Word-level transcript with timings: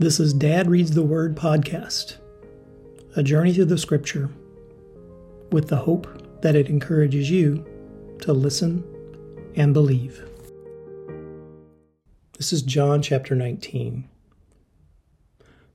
This 0.00 0.18
is 0.18 0.32
Dad 0.32 0.70
Reads 0.70 0.92
the 0.92 1.02
Word 1.02 1.36
podcast, 1.36 2.16
a 3.16 3.22
journey 3.22 3.52
through 3.52 3.66
the 3.66 3.76
scripture 3.76 4.30
with 5.52 5.68
the 5.68 5.76
hope 5.76 6.40
that 6.40 6.56
it 6.56 6.70
encourages 6.70 7.30
you 7.30 7.66
to 8.20 8.32
listen 8.32 8.82
and 9.56 9.74
believe. 9.74 10.26
This 12.38 12.50
is 12.50 12.62
John 12.62 13.02
chapter 13.02 13.34
19. 13.34 14.08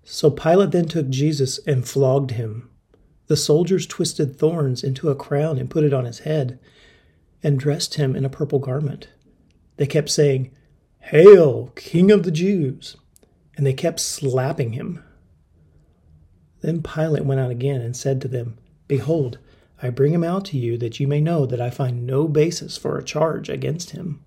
So 0.03 0.31
Pilate 0.31 0.71
then 0.71 0.87
took 0.87 1.07
Jesus 1.09 1.59
and 1.67 1.87
flogged 1.87 2.31
him. 2.31 2.67
The 3.27 3.37
soldiers 3.37 3.85
twisted 3.85 4.39
thorns 4.39 4.83
into 4.83 5.11
a 5.11 5.15
crown 5.15 5.59
and 5.59 5.69
put 5.69 5.83
it 5.83 5.93
on 5.93 6.05
his 6.05 6.21
head 6.21 6.57
and 7.43 7.59
dressed 7.59 7.93
him 7.93 8.15
in 8.15 8.25
a 8.25 8.29
purple 8.29 8.57
garment. 8.57 9.07
They 9.77 9.85
kept 9.85 10.09
saying, 10.09 10.49
Hail, 10.97 11.67
King 11.75 12.09
of 12.09 12.23
the 12.23 12.31
Jews! 12.31 12.97
And 13.55 13.65
they 13.65 13.73
kept 13.73 13.99
slapping 13.99 14.73
him. 14.73 15.03
Then 16.61 16.81
Pilate 16.81 17.25
went 17.25 17.39
out 17.39 17.51
again 17.51 17.81
and 17.81 17.95
said 17.95 18.21
to 18.21 18.27
them, 18.27 18.57
Behold, 18.87 19.37
I 19.81 19.89
bring 19.89 20.13
him 20.13 20.23
out 20.23 20.45
to 20.45 20.57
you 20.57 20.77
that 20.77 20.99
you 20.99 21.07
may 21.07 21.21
know 21.21 21.45
that 21.45 21.61
I 21.61 21.69
find 21.69 22.07
no 22.07 22.27
basis 22.27 22.77
for 22.77 22.97
a 22.97 23.03
charge 23.03 23.49
against 23.49 23.91
him. 23.91 24.23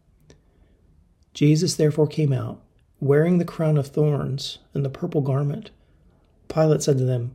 Jesus 1.34 1.74
therefore 1.74 2.06
came 2.06 2.32
out, 2.32 2.62
wearing 3.00 3.38
the 3.38 3.44
crown 3.44 3.76
of 3.76 3.88
thorns 3.88 4.58
and 4.74 4.84
the 4.84 4.90
purple 4.90 5.20
garment. 5.20 5.70
Pilate 6.48 6.82
said 6.82 6.98
to 6.98 7.04
them, 7.04 7.34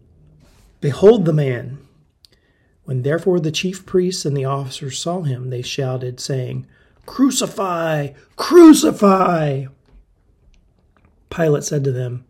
Behold 0.82 1.26
the 1.26 1.34
man! 1.34 1.80
When 2.84 3.04
therefore 3.04 3.40
the 3.40 3.52
chief 3.52 3.86
priests 3.86 4.26
and 4.26 4.36
the 4.36 4.46
officers 4.46 5.00
saw 5.00 5.22
him, 5.22 5.50
they 5.50 5.62
shouted, 5.62 6.20
saying, 6.20 6.68
Crucify! 7.06 8.10
Crucify! 8.36 9.66
Pilate 11.34 11.64
said 11.64 11.84
to 11.84 11.92
them, 11.92 12.26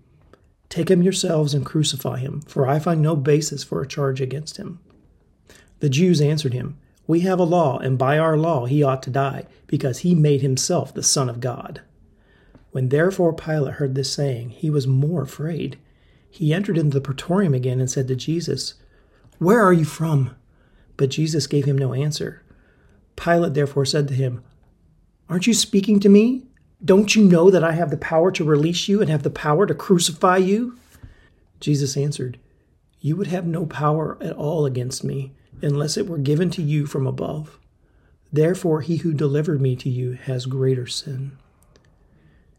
Take 0.70 0.90
him 0.90 1.04
yourselves 1.04 1.54
and 1.54 1.66
crucify 1.66 2.20
him, 2.20 2.42
for 2.48 2.68
I 2.68 2.80
find 2.80 3.02
no 3.02 3.16
basis 3.16 3.64
for 3.64 3.82
a 3.82 3.88
charge 3.88 4.22
against 4.22 4.58
him. 4.58 4.80
The 5.80 5.90
Jews 5.90 6.22
answered 6.22 6.54
him, 6.54 6.78
We 7.06 7.20
have 7.22 7.40
a 7.40 7.44
law, 7.44 7.78
and 7.80 7.98
by 7.98 8.18
our 8.18 8.38
law 8.38 8.66
he 8.66 8.82
ought 8.82 9.04
to 9.04 9.10
die, 9.10 9.46
because 9.68 10.00
he 10.00 10.16
made 10.16 10.42
himself 10.42 10.94
the 10.94 11.04
Son 11.04 11.30
of 11.30 11.42
God. 11.42 11.82
When 12.72 12.90
therefore 12.90 13.34
Pilate 13.34 13.76
heard 13.76 13.94
this 13.94 14.12
saying, 14.12 14.50
he 14.50 14.70
was 14.70 14.88
more 14.88 15.22
afraid. 15.22 15.78
He 16.30 16.54
entered 16.54 16.78
into 16.78 16.96
the 16.96 17.02
praetorium 17.02 17.54
again 17.54 17.80
and 17.80 17.92
said 17.92 18.08
to 18.08 18.16
Jesus, 18.16 18.76
Where 19.38 19.62
are 19.62 19.74
you 19.74 19.86
from? 19.86 20.36
But 20.96 21.10
Jesus 21.10 21.46
gave 21.46 21.66
him 21.66 21.78
no 21.78 21.94
answer. 21.94 22.42
Pilate 23.16 23.54
therefore 23.54 23.86
said 23.86 24.08
to 24.08 24.14
him, 24.14 24.44
Aren't 25.30 25.46
you 25.46 25.54
speaking 25.54 26.00
to 26.00 26.10
me? 26.10 26.48
Don't 26.86 27.16
you 27.16 27.24
know 27.24 27.50
that 27.50 27.64
I 27.64 27.72
have 27.72 27.92
the 27.92 27.98
power 27.98 28.32
to 28.34 28.44
release 28.44 28.90
you 28.90 29.00
and 29.00 29.10
have 29.10 29.24
the 29.24 29.30
power 29.30 29.66
to 29.66 29.74
crucify 29.74 30.38
you? 30.38 30.78
Jesus 31.62 31.96
answered, 31.96 32.40
You 33.00 33.16
would 33.16 33.28
have 33.28 33.46
no 33.46 33.66
power 33.66 34.18
at 34.20 34.36
all 34.36 34.66
against 34.66 35.04
me 35.04 35.32
unless 35.62 35.96
it 35.96 36.08
were 36.08 36.18
given 36.18 36.50
to 36.52 36.62
you 36.62 36.86
from 36.86 37.08
above. 37.08 37.58
Therefore, 38.34 38.82
he 38.82 38.98
who 38.98 39.14
delivered 39.14 39.62
me 39.62 39.76
to 39.78 39.90
you 39.90 40.14
has 40.14 40.46
greater 40.46 40.86
sin. 40.86 41.38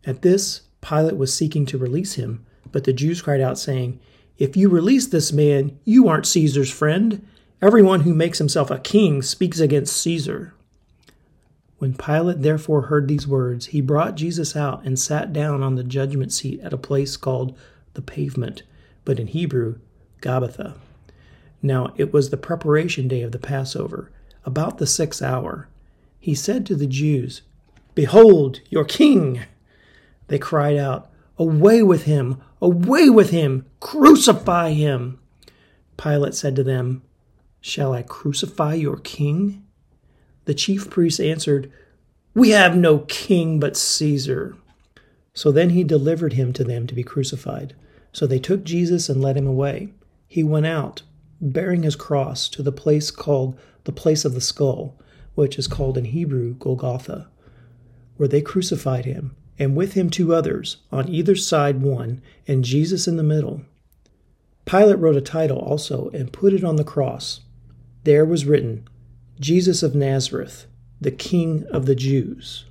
At 0.06 0.22
this, 0.22 0.62
Pilate 0.80 1.16
was 1.16 1.34
seeking 1.34 1.66
to 1.66 1.78
release 1.78 2.14
him, 2.14 2.46
but 2.72 2.84
the 2.84 2.92
Jews 2.92 3.20
cried 3.20 3.40
out, 3.40 3.58
saying, 3.58 4.00
If 4.38 4.56
you 4.56 4.68
release 4.68 5.06
this 5.06 5.32
man, 5.32 5.78
you 5.84 6.08
aren't 6.08 6.26
Caesar's 6.26 6.70
friend. 6.70 7.26
Everyone 7.60 8.00
who 8.00 8.14
makes 8.14 8.38
himself 8.38 8.70
a 8.70 8.78
king 8.78 9.20
speaks 9.20 9.60
against 9.60 9.96
Caesar. 9.98 10.54
When 11.84 11.92
Pilate 11.92 12.40
therefore 12.40 12.86
heard 12.86 13.08
these 13.08 13.28
words, 13.28 13.66
he 13.66 13.82
brought 13.82 14.14
Jesus 14.14 14.56
out 14.56 14.82
and 14.86 14.98
sat 14.98 15.34
down 15.34 15.62
on 15.62 15.74
the 15.74 15.84
judgment 15.84 16.32
seat 16.32 16.60
at 16.60 16.72
a 16.72 16.78
place 16.78 17.18
called 17.18 17.54
the 17.92 18.00
pavement, 18.00 18.62
but 19.04 19.20
in 19.20 19.26
Hebrew, 19.26 19.76
Gabbatha. 20.22 20.78
Now 21.60 21.92
it 21.98 22.10
was 22.10 22.30
the 22.30 22.38
preparation 22.38 23.06
day 23.06 23.20
of 23.20 23.32
the 23.32 23.38
Passover, 23.38 24.10
about 24.46 24.78
the 24.78 24.86
sixth 24.86 25.20
hour. 25.20 25.68
He 26.18 26.34
said 26.34 26.64
to 26.64 26.74
the 26.74 26.86
Jews, 26.86 27.42
Behold, 27.94 28.60
your 28.70 28.86
king! 28.86 29.42
They 30.28 30.38
cried 30.38 30.78
out, 30.78 31.10
Away 31.36 31.82
with 31.82 32.04
him! 32.04 32.40
Away 32.62 33.10
with 33.10 33.28
him! 33.28 33.66
Crucify 33.80 34.70
him! 34.70 35.18
Pilate 35.98 36.34
said 36.34 36.56
to 36.56 36.64
them, 36.64 37.02
Shall 37.60 37.92
I 37.92 38.00
crucify 38.00 38.72
your 38.72 38.96
king? 38.96 39.66
The 40.46 40.54
chief 40.54 40.90
priests 40.90 41.20
answered, 41.20 41.70
We 42.34 42.50
have 42.50 42.76
no 42.76 42.98
king 42.98 43.60
but 43.60 43.76
Caesar. 43.76 44.56
So 45.34 45.52
then 45.52 45.70
he 45.70 45.84
delivered 45.84 46.32
him 46.32 46.52
to 46.54 46.64
them 46.64 46.86
to 46.88 46.94
be 46.94 47.04
crucified. 47.04 47.74
So 48.12 48.26
they 48.26 48.38
took 48.40 48.64
Jesus 48.64 49.08
and 49.08 49.22
led 49.22 49.36
him 49.36 49.46
away. 49.46 49.94
He 50.26 50.42
went 50.42 50.66
out, 50.66 51.02
bearing 51.40 51.84
his 51.84 51.96
cross, 51.96 52.48
to 52.50 52.62
the 52.62 52.72
place 52.72 53.10
called 53.10 53.58
the 53.84 53.92
place 53.92 54.24
of 54.24 54.34
the 54.34 54.40
skull, 54.40 54.98
which 55.34 55.58
is 55.58 55.68
called 55.68 55.96
in 55.96 56.06
Hebrew 56.06 56.54
Golgotha, 56.54 57.28
where 58.16 58.28
they 58.28 58.40
crucified 58.40 59.04
him, 59.04 59.36
and 59.58 59.76
with 59.76 59.92
him 59.92 60.10
two 60.10 60.34
others, 60.34 60.78
on 60.90 61.08
either 61.08 61.36
side 61.36 61.82
one, 61.82 62.20
and 62.48 62.64
Jesus 62.64 63.06
in 63.06 63.16
the 63.16 63.22
middle. 63.22 63.62
Pilate 64.64 64.98
wrote 64.98 65.16
a 65.16 65.20
title 65.20 65.58
also 65.58 66.08
and 66.10 66.32
put 66.32 66.52
it 66.52 66.64
on 66.64 66.76
the 66.76 66.84
cross. 66.84 67.40
There 68.04 68.24
was 68.24 68.46
written, 68.46 68.88
Jesus 69.38 69.82
of 69.82 69.94
Nazareth, 69.94 70.66
the 71.00 71.10
King 71.10 71.64
of 71.70 71.86
the 71.86 71.94
Jews. 71.94 72.64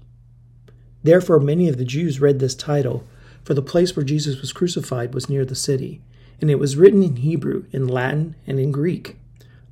Therefore, 1.04 1.40
many 1.40 1.68
of 1.68 1.78
the 1.78 1.86
Jews 1.86 2.22
read 2.22 2.40
this 2.40 2.56
title, 2.56 3.04
for 3.44 3.54
the 3.54 3.62
place 3.62 3.96
where 3.96 4.06
Jesus 4.06 4.40
was 4.40 4.54
crucified 4.54 5.14
was 5.14 5.30
near 5.30 5.44
the 5.44 5.56
city, 5.56 6.02
and 6.40 6.50
it 6.50 6.60
was 6.60 6.78
written 6.78 7.04
in 7.04 7.18
Hebrew, 7.18 7.66
in 7.72 7.88
Latin, 7.88 8.36
and 8.48 8.60
in 8.60 8.72
Greek. 8.72 9.18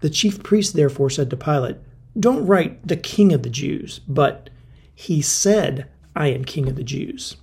The 0.02 0.10
chief 0.10 0.44
priest 0.44 0.76
therefore 0.76 1.10
said 1.10 1.30
to 1.30 1.38
Pilate, 1.38 1.78
Don't 2.20 2.46
write 2.46 2.86
the 2.86 2.98
King 2.98 3.32
of 3.34 3.44
the 3.44 3.50
Jews, 3.50 4.02
but 4.08 4.50
he 4.94 5.22
said, 5.22 5.88
I 6.16 6.28
am 6.28 6.44
King 6.44 6.68
of 6.68 6.76
the 6.76 6.84
Jews. 6.84 7.38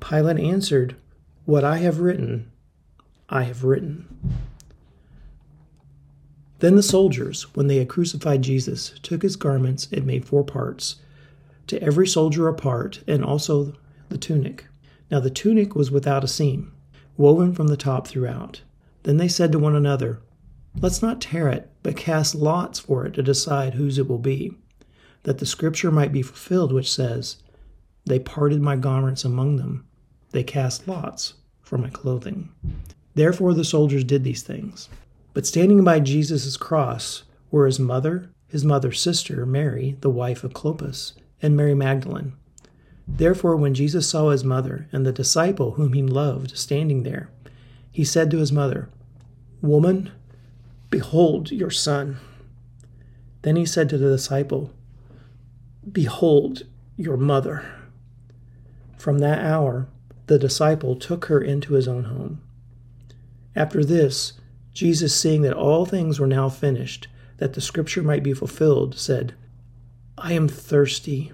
Pilate 0.00 0.38
answered, 0.38 0.96
What 1.44 1.64
I 1.64 1.78
have 1.78 2.00
written, 2.00 2.50
I 3.28 3.44
have 3.44 3.64
written. 3.64 4.06
Then 6.60 6.74
the 6.74 6.82
soldiers, 6.82 7.54
when 7.54 7.68
they 7.68 7.76
had 7.76 7.88
crucified 7.88 8.42
Jesus, 8.42 8.98
took 9.02 9.22
his 9.22 9.36
garments 9.36 9.88
and 9.92 10.04
made 10.04 10.24
four 10.24 10.44
parts, 10.44 10.96
to 11.68 11.80
every 11.82 12.06
soldier 12.06 12.48
a 12.48 12.54
part, 12.54 13.02
and 13.06 13.24
also 13.24 13.74
the 14.08 14.18
tunic. 14.18 14.66
Now 15.10 15.20
the 15.20 15.30
tunic 15.30 15.74
was 15.74 15.90
without 15.90 16.24
a 16.24 16.28
seam, 16.28 16.72
woven 17.16 17.54
from 17.54 17.68
the 17.68 17.76
top 17.76 18.06
throughout. 18.06 18.62
Then 19.04 19.18
they 19.18 19.28
said 19.28 19.52
to 19.52 19.58
one 19.58 19.76
another, 19.76 20.20
Let's 20.80 21.02
not 21.02 21.20
tear 21.20 21.48
it, 21.48 21.70
but 21.82 21.96
cast 21.96 22.34
lots 22.34 22.78
for 22.78 23.06
it 23.06 23.14
to 23.14 23.22
decide 23.22 23.74
whose 23.74 23.98
it 23.98 24.08
will 24.08 24.18
be, 24.18 24.56
that 25.22 25.38
the 25.38 25.46
scripture 25.46 25.90
might 25.90 26.12
be 26.12 26.22
fulfilled, 26.22 26.72
which 26.72 26.92
says, 26.92 27.36
They 28.04 28.18
parted 28.18 28.60
my 28.60 28.76
garments 28.76 29.24
among 29.24 29.56
them, 29.56 29.86
they 30.30 30.42
cast 30.42 30.88
lots 30.88 31.34
for 31.62 31.78
my 31.78 31.90
clothing. 31.90 32.50
Therefore 33.14 33.54
the 33.54 33.64
soldiers 33.64 34.04
did 34.04 34.24
these 34.24 34.42
things. 34.42 34.88
But 35.38 35.46
standing 35.46 35.84
by 35.84 36.00
Jesus' 36.00 36.56
cross 36.56 37.22
were 37.52 37.66
his 37.66 37.78
mother, 37.78 38.28
his 38.48 38.64
mother's 38.64 39.00
sister, 39.00 39.46
Mary, 39.46 39.96
the 40.00 40.10
wife 40.10 40.42
of 40.42 40.52
Clopas, 40.52 41.12
and 41.40 41.56
Mary 41.56 41.76
Magdalene. 41.76 42.32
Therefore, 43.06 43.54
when 43.54 43.72
Jesus 43.72 44.08
saw 44.08 44.30
his 44.30 44.42
mother 44.42 44.88
and 44.90 45.06
the 45.06 45.12
disciple 45.12 45.74
whom 45.74 45.92
he 45.92 46.02
loved 46.02 46.58
standing 46.58 47.04
there, 47.04 47.30
he 47.92 48.02
said 48.02 48.32
to 48.32 48.38
his 48.38 48.50
mother, 48.50 48.88
Woman, 49.62 50.10
behold 50.90 51.52
your 51.52 51.70
son. 51.70 52.16
Then 53.42 53.54
he 53.54 53.64
said 53.64 53.88
to 53.90 53.96
the 53.96 54.10
disciple, 54.10 54.72
Behold 55.92 56.66
your 56.96 57.16
mother. 57.16 57.64
From 58.96 59.20
that 59.20 59.38
hour, 59.38 59.86
the 60.26 60.36
disciple 60.36 60.96
took 60.96 61.26
her 61.26 61.40
into 61.40 61.74
his 61.74 61.86
own 61.86 62.06
home. 62.06 62.42
After 63.54 63.84
this, 63.84 64.32
Jesus, 64.78 65.12
seeing 65.12 65.42
that 65.42 65.56
all 65.56 65.84
things 65.84 66.20
were 66.20 66.26
now 66.28 66.48
finished, 66.48 67.08
that 67.38 67.54
the 67.54 67.60
scripture 67.60 68.00
might 68.00 68.22
be 68.22 68.32
fulfilled, 68.32 68.96
said, 68.96 69.34
I 70.16 70.34
am 70.34 70.46
thirsty. 70.46 71.32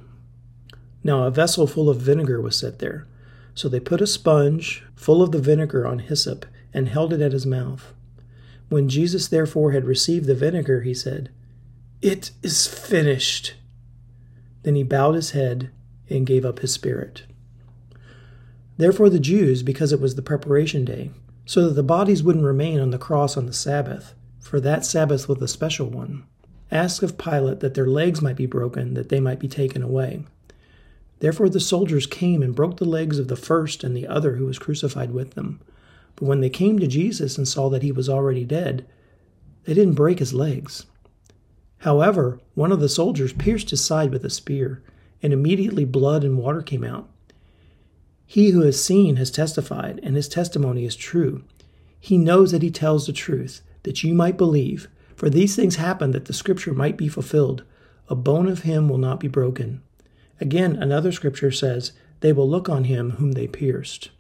Now 1.03 1.25
a 1.25 1.31
vessel 1.31 1.67
full 1.67 1.91
of 1.91 2.01
vinegar 2.01 2.41
was 2.41 2.57
set 2.57 2.79
there. 2.79 3.07
So 3.55 3.69
they 3.69 3.81
put 3.81 4.01
a 4.01 4.07
sponge 4.07 4.83
full 4.97 5.21
of 5.21 5.31
the 5.31 5.39
vinegar 5.39 5.87
on 5.87 5.99
hyssop 5.99 6.47
and 6.73 6.89
held 6.89 7.13
it 7.13 7.21
at 7.21 7.33
his 7.33 7.45
mouth. 7.45 7.93
When 8.71 8.89
Jesus 8.89 9.29
therefore 9.29 9.73
had 9.73 9.85
received 9.85 10.25
the 10.25 10.35
vinegar, 10.35 10.81
he 10.81 10.95
said, 10.95 11.29
It 12.01 12.31
is 12.43 12.67
finished. 12.67 13.57
Then 14.63 14.75
he 14.75 14.85
bowed 14.85 15.17
his 15.17 15.33
head 15.33 15.71
and 16.09 16.27
gave 16.27 16.47
up 16.47 16.61
his 16.61 16.73
spirit. 16.73 17.25
Therefore 18.79 19.11
the 19.11 19.21
Jews, 19.21 19.63
because 19.63 19.93
it 19.93 20.01
was 20.01 20.15
the 20.15 20.23
preparation 20.23 20.87
day, 20.87 21.11
so 21.47 21.69
that 21.69 21.75
the 21.75 21.83
bodies 21.83 22.23
wouldn't 22.23 22.45
remain 22.45 22.81
on 22.81 22.91
the 22.91 22.99
cross 22.99 23.37
on 23.37 23.47
the 23.47 23.53
Sabbath, 23.53 24.15
for 24.41 24.61
that 24.61 24.85
Sabbath 24.85 25.29
was 25.29 25.41
a 25.43 25.49
special 25.49 25.89
one. 25.89 26.25
Ask 26.71 27.03
of 27.03 27.19
Pilate 27.19 27.61
that 27.61 27.75
their 27.75 27.87
legs 27.87 28.23
might 28.23 28.37
be 28.37 28.47
broken, 28.47 28.95
that 28.95 29.09
they 29.09 29.21
might 29.21 29.39
be 29.39 29.49
taken 29.49 29.83
away. 29.83 30.25
Therefore 31.21 31.49
the 31.49 31.61
soldiers 31.61 32.07
came 32.07 32.43
and 32.43 32.55
broke 32.55 32.79
the 32.79 32.85
legs 32.85 33.19
of 33.19 33.29
the 33.29 33.37
first 33.37 33.85
and 33.85 33.97
the 33.97 34.07
other 34.07 34.37
who 34.37 34.47
was 34.47 34.59
crucified 34.59 35.13
with 35.13 35.33
them. 35.33 35.61
But 36.17 36.27
when 36.27 36.41
they 36.41 36.51
came 36.51 36.79
to 36.79 36.87
Jesus 36.87 37.39
and 37.39 37.47
saw 37.47 37.69
that 37.71 37.83
he 37.83 37.93
was 37.93 38.09
already 38.09 38.45
dead, 38.45 38.87
they 39.65 39.75
didn't 39.75 39.95
break 39.95 40.19
his 40.19 40.35
legs. 40.35 40.87
However, 41.79 42.41
one 42.55 42.73
of 42.73 42.81
the 42.81 42.89
soldiers 42.89 43.33
pierced 43.33 43.71
his 43.71 43.85
side 43.85 44.11
with 44.11 44.25
a 44.25 44.31
spear, 44.31 44.83
and 45.23 45.33
immediately 45.33 45.85
blood 45.85 46.25
and 46.25 46.39
water 46.39 46.63
came 46.63 46.85
out. 46.85 47.09
He 48.35 48.51
who 48.51 48.63
has 48.63 48.85
seen 48.85 49.15
has 49.15 49.31
testified, 49.31 50.01
and 50.03 50.17
his 50.17 50.27
testimony 50.27 50.85
is 50.85 50.97
true. 50.97 51.45
He 52.01 52.19
knows 52.19 52.51
that 52.51 52.63
he 52.63 52.71
tells 52.73 53.07
the 53.07 53.13
truth, 53.13 53.63
that 53.85 54.03
you 54.03 54.13
might 54.13 54.37
believe. 54.37 54.89
For 55.15 55.31
these 55.31 55.55
things 55.55 55.77
happened 55.77 56.15
that 56.15 56.25
the 56.25 56.33
scripture 56.33 56.75
might 56.75 56.97
be 56.97 57.07
fulfilled. 57.07 57.63
A 58.09 58.17
bone 58.17 58.49
of 58.49 58.63
him 58.63 58.89
will 58.89 58.99
not 58.99 59.21
be 59.21 59.29
broken. 59.29 59.83
Again, 60.41 60.75
another 60.75 61.13
scripture 61.13 61.53
says, 61.53 61.93
They 62.23 62.33
will 62.33 62.51
look 62.51 62.69
on 62.69 62.83
him 62.83 63.11
whom 63.11 63.33
they 63.35 63.47
pierced. 63.47 64.11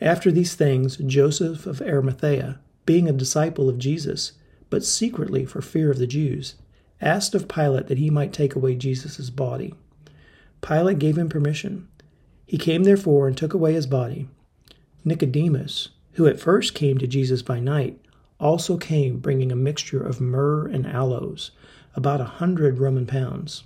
After 0.00 0.32
these 0.32 0.56
things, 0.56 0.96
Joseph 0.96 1.66
of 1.66 1.80
Arimathea, 1.80 2.58
being 2.84 3.08
a 3.08 3.12
disciple 3.12 3.68
of 3.68 3.78
Jesus, 3.78 4.32
but 4.70 4.82
secretly 4.82 5.44
for 5.44 5.62
fear 5.62 5.92
of 5.92 5.98
the 5.98 6.08
Jews, 6.08 6.56
asked 7.00 7.32
of 7.36 7.46
Pilate 7.46 7.86
that 7.86 7.98
he 7.98 8.10
might 8.10 8.32
take 8.32 8.56
away 8.56 8.74
Jesus' 8.74 9.30
body. 9.30 9.72
Pilate 10.62 10.98
gave 10.98 11.16
him 11.16 11.28
permission. 11.28 11.86
He 12.46 12.58
came 12.58 12.84
therefore 12.84 13.26
and 13.26 13.36
took 13.36 13.52
away 13.52 13.72
his 13.74 13.86
body. 13.86 14.28
Nicodemus, 15.04 15.88
who 16.12 16.26
at 16.26 16.40
first 16.40 16.74
came 16.74 16.96
to 16.98 17.06
Jesus 17.06 17.42
by 17.42 17.58
night, 17.58 18.00
also 18.38 18.76
came 18.76 19.18
bringing 19.18 19.50
a 19.50 19.56
mixture 19.56 20.02
of 20.02 20.20
myrrh 20.20 20.66
and 20.66 20.86
aloes, 20.86 21.50
about 21.94 22.20
a 22.20 22.24
hundred 22.24 22.78
Roman 22.78 23.06
pounds. 23.06 23.64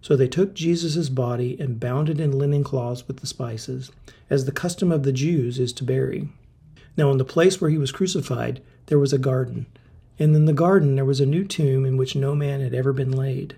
So 0.00 0.14
they 0.14 0.28
took 0.28 0.54
Jesus' 0.54 1.08
body 1.08 1.56
and 1.58 1.80
bound 1.80 2.08
it 2.08 2.20
in 2.20 2.38
linen 2.38 2.62
cloths 2.62 3.08
with 3.08 3.16
the 3.18 3.26
spices, 3.26 3.90
as 4.30 4.44
the 4.44 4.52
custom 4.52 4.92
of 4.92 5.02
the 5.02 5.12
Jews 5.12 5.58
is 5.58 5.72
to 5.72 5.84
bury. 5.84 6.28
Now, 6.96 7.10
in 7.10 7.18
the 7.18 7.24
place 7.24 7.60
where 7.60 7.70
he 7.70 7.78
was 7.78 7.90
crucified, 7.90 8.62
there 8.86 8.98
was 8.98 9.12
a 9.12 9.18
garden, 9.18 9.66
and 10.18 10.36
in 10.36 10.44
the 10.44 10.52
garden 10.52 10.94
there 10.94 11.04
was 11.04 11.20
a 11.20 11.26
new 11.26 11.44
tomb 11.44 11.84
in 11.84 11.96
which 11.96 12.14
no 12.14 12.34
man 12.34 12.60
had 12.60 12.74
ever 12.74 12.92
been 12.92 13.10
laid. 13.10 13.56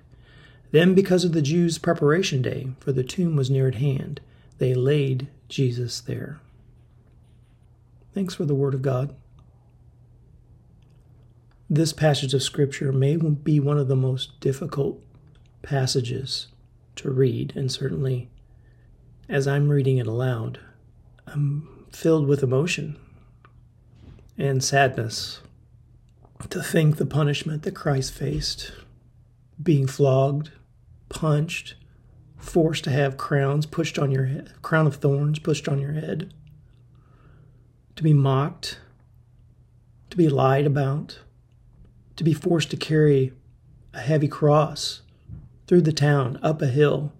Then, 0.70 0.94
because 0.94 1.24
of 1.24 1.32
the 1.32 1.42
Jews' 1.42 1.78
preparation 1.78 2.42
day, 2.42 2.68
for 2.80 2.92
the 2.92 3.04
tomb 3.04 3.36
was 3.36 3.50
near 3.50 3.68
at 3.68 3.74
hand, 3.76 4.20
they 4.58 4.74
laid 4.74 5.28
Jesus 5.48 6.00
there. 6.00 6.40
Thanks 8.14 8.34
for 8.34 8.44
the 8.44 8.54
Word 8.54 8.74
of 8.74 8.82
God. 8.82 9.14
This 11.68 11.92
passage 11.92 12.32
of 12.32 12.42
Scripture 12.42 12.92
may 12.92 13.16
be 13.16 13.60
one 13.60 13.78
of 13.78 13.88
the 13.88 13.96
most 13.96 14.38
difficult 14.40 15.02
passages 15.62 16.48
to 16.96 17.10
read, 17.10 17.52
and 17.56 17.70
certainly 17.70 18.30
as 19.28 19.48
I'm 19.48 19.68
reading 19.68 19.98
it 19.98 20.06
aloud, 20.06 20.60
I'm 21.26 21.86
filled 21.90 22.28
with 22.28 22.42
emotion 22.42 22.96
and 24.38 24.62
sadness 24.62 25.40
to 26.50 26.62
think 26.62 26.96
the 26.96 27.06
punishment 27.06 27.62
that 27.62 27.74
Christ 27.74 28.12
faced 28.12 28.72
being 29.60 29.86
flogged, 29.86 30.50
punched, 31.08 31.74
forced 32.36 32.84
to 32.84 32.90
have 32.90 33.16
crowns 33.16 33.66
pushed 33.66 33.98
on 33.98 34.10
your 34.10 34.26
head, 34.26 34.52
crown 34.62 34.86
of 34.86 34.96
thorns 34.96 35.38
pushed 35.38 35.68
on 35.68 35.78
your 35.78 35.92
head, 35.92 36.32
to 37.96 38.02
be 38.02 38.12
mocked, 38.12 38.78
to 40.10 40.16
be 40.16 40.28
lied 40.28 40.66
about, 40.66 41.20
to 42.16 42.24
be 42.24 42.32
forced 42.32 42.70
to 42.70 42.76
carry 42.76 43.32
a 43.92 44.00
heavy 44.00 44.28
cross 44.28 45.02
through 45.66 45.82
the 45.82 45.92
town, 45.92 46.38
up 46.42 46.62
a 46.62 46.66
hill, 46.66 47.12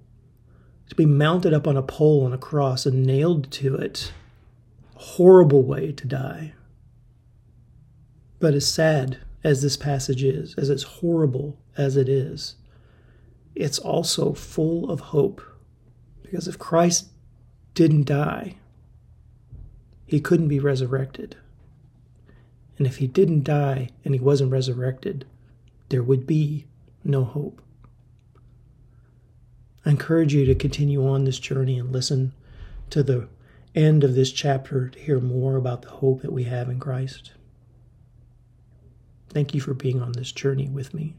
to 0.89 0.95
be 0.95 1.07
mounted 1.07 1.53
up 1.53 1.67
on 1.67 1.77
a 1.77 1.83
pole 1.83 2.25
and 2.25 2.35
a 2.35 2.39
cross 2.39 2.87
and 2.87 3.05
nailed 3.05 3.51
to 3.51 3.75
it. 3.75 4.13
A 4.95 4.99
horrible 4.99 5.63
way 5.63 5.93
to 5.93 6.07
die. 6.07 6.55
But 8.39 8.55
as 8.55 8.67
sad 8.67 9.19
as 9.43 9.63
this 9.63 9.77
passage 9.77 10.23
is, 10.23 10.55
as 10.57 10.71
it's 10.71 10.83
horrible 10.83 11.59
as 11.77 11.97
it 11.97 12.09
is, 12.09 12.55
it's 13.57 13.79
also 13.79 14.35
full 14.35 14.91
of 14.91 15.01
hope. 15.01 15.43
Because 16.23 16.47
if 16.47 16.59
Christ 16.59 17.09
didn't 17.75 18.05
die, 18.05 18.57
he 20.07 20.21
couldn't 20.21 20.49
be 20.49 20.61
resurrected. 20.61 21.37
And 22.79 22.87
if 22.87 22.99
he 22.99 23.07
didn't 23.07 23.45
die 23.45 23.89
and 24.05 24.15
he 24.15 24.21
wasn't 24.21 24.53
resurrected, 24.53 25.25
there 25.89 26.03
would 26.03 26.27
be 26.27 26.67
no 27.03 27.25
hope. 27.25 27.63
I 29.85 29.91
encourage 29.91 30.35
you 30.35 30.45
to 30.45 30.55
continue 30.55 31.07
on 31.07 31.25
this 31.25 31.39
journey 31.39 31.79
and 31.79 31.93
listen 31.93 32.33
to 32.91 33.03
the 33.03 33.29
end 33.75 34.05
of 34.05 34.15
this 34.15 34.33
chapter 34.33 34.89
to 34.89 34.99
hear 34.99 35.21
more 35.21 35.57
about 35.57 35.83
the 35.83 35.91
hope 35.91 36.23
that 36.23 36.33
we 36.33 36.45
have 36.45 36.69
in 36.69 36.81
Christ. 36.81 37.33
Thank 39.31 39.55
you 39.55 39.61
for 39.61 39.75
being 39.75 40.03
on 40.03 40.13
this 40.13 40.33
journey 40.33 40.69
with 40.69 40.93
me. 40.93 41.15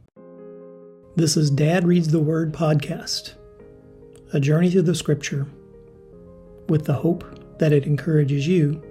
This 1.18 1.36
is 1.36 1.50
Dad 1.50 1.88
Reads 1.88 2.10
the 2.10 2.20
Word 2.20 2.54
podcast, 2.54 3.34
a 4.34 4.40
journey 4.40 4.70
through 4.70 4.84
the 4.84 4.94
scripture 4.94 5.48
with 6.70 6.86
the 6.86 6.94
hope 6.94 7.58
that 7.58 7.74
it 7.74 7.88
encourages 7.88 8.48
you 8.48 8.84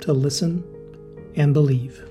to 0.00 0.12
listen 0.12 0.62
and 1.36 1.54
believe. 1.54 2.09